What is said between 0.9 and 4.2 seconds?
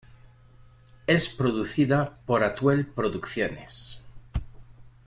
Es producida por Atuel Producciones.